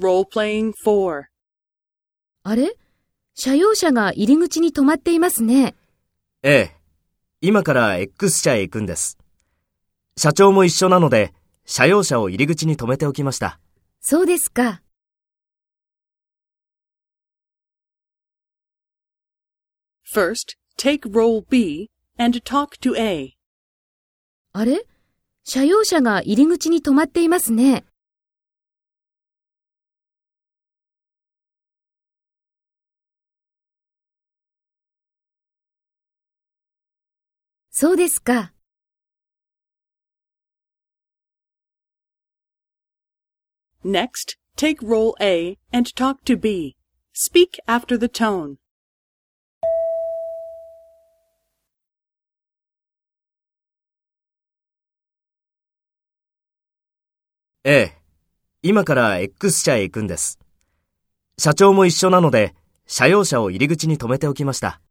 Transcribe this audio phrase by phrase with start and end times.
[0.00, 1.24] Role-playing 4.
[2.44, 2.76] あれ？
[3.34, 5.74] 車用車が入り口に止まっていますね。
[6.42, 6.76] ええ。
[7.40, 9.18] 今から X 社へ行くんです。
[10.16, 11.34] 社長も一緒なので、
[11.66, 13.60] 車用車を入り口に止めておきました。
[14.00, 14.82] そうですか。
[20.14, 23.34] First, take role B and talk to A.
[24.52, 24.86] あれ？
[25.44, 27.84] 車用車が入り口に止まっていますね。
[37.74, 38.52] そうですか。
[43.82, 46.76] Next, take role A and talk to B.
[47.14, 48.56] Speak after the tone.
[57.64, 57.92] ええ。
[58.60, 60.38] 今から X 社へ行くんです。
[61.38, 62.54] 社長も一緒なので、
[62.86, 64.82] 車用車を入り口に止めておきました。